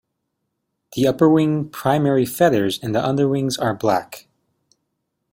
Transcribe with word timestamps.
The 0.95 1.03
upperwing 1.07 1.69
primary 1.71 2.25
feathers 2.25 2.79
and 2.81 2.95
the 2.95 3.07
underwings 3.07 3.55
are 3.59 3.75
black. 3.75 4.27